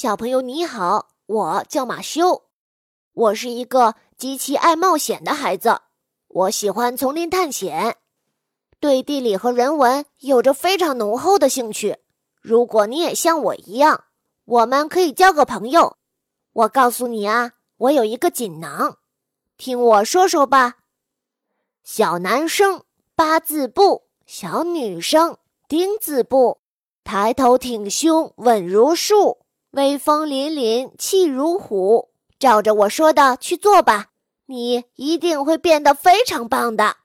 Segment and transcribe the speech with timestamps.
[0.00, 2.44] 小朋友你好，我叫马修，
[3.12, 5.78] 我是一个极其爱冒险的孩子。
[6.28, 7.98] 我喜欢丛林探险，
[8.80, 11.98] 对地理和人文有着非常浓厚的兴趣。
[12.40, 14.04] 如果你也像我一样，
[14.46, 15.98] 我们可以交个朋友。
[16.54, 18.96] 我告诉你啊，我有一个锦囊，
[19.58, 20.76] 听我说说吧。
[21.84, 25.36] 小男生八字步，小女生
[25.68, 26.62] 丁字步，
[27.04, 29.40] 抬头挺胸稳如树，
[29.72, 32.10] 威风凛凛气如虎。
[32.38, 34.06] 照着我说的去做吧。
[34.46, 36.96] 你一定会变得非常棒的。